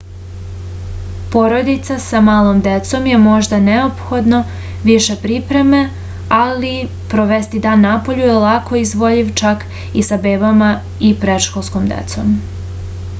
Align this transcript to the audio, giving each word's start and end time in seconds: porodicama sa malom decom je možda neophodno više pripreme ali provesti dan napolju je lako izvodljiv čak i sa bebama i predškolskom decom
porodicama 1.33 2.01
sa 2.05 2.19
malom 2.29 2.57
decom 2.67 3.03
je 3.09 3.19
možda 3.25 3.59
neophodno 3.65 4.39
više 4.87 5.17
pripreme 5.27 5.83
ali 6.39 6.73
provesti 7.13 7.63
dan 7.69 7.87
napolju 7.89 8.27
je 8.31 8.41
lako 8.47 8.81
izvodljiv 8.83 9.31
čak 9.45 9.69
i 10.03 10.07
sa 10.11 10.21
bebama 10.27 10.75
i 11.11 11.15
predškolskom 11.25 11.91
decom 11.97 12.37